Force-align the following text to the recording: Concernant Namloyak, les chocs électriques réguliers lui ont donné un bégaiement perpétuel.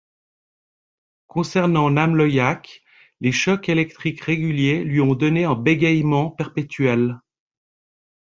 Concernant 1.27 1.91
Namloyak, 1.91 2.81
les 3.19 3.31
chocs 3.31 3.69
électriques 3.69 4.23
réguliers 4.23 4.83
lui 4.83 4.99
ont 4.99 5.13
donné 5.13 5.43
un 5.43 5.53
bégaiement 5.53 6.31
perpétuel. 6.31 7.19